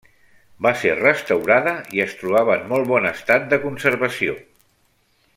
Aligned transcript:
Va 0.65 0.69
ser 0.83 0.93
restaurada 0.99 1.73
i 1.97 2.01
es 2.05 2.15
trobava 2.21 2.55
en 2.61 2.65
molt 2.73 2.89
bon 2.95 3.05
estat 3.13 3.45
de 3.53 3.59
conservació. 3.67 4.35